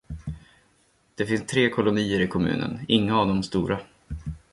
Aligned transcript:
Det 1.15 1.25
finns 1.25 1.47
tre 1.47 1.69
kolonier 1.69 2.19
i 2.19 2.27
kommunen, 2.27 2.79
inga 2.87 3.19
av 3.19 3.27
dem 3.27 3.43
stora. 3.43 3.79